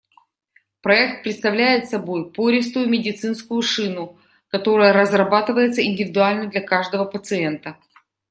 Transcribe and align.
Проект 0.81 1.21
представляет 1.21 1.87
собой 1.87 2.31
пористую 2.31 2.89
медицинскую 2.89 3.61
шину, 3.61 4.19
которая 4.47 4.93
разрабатывается 4.93 5.85
индивидуально 5.85 6.47
для 6.49 6.61
каждого 6.61 7.05
пациента. 7.05 7.77